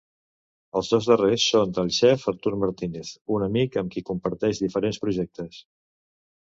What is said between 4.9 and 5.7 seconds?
projectes.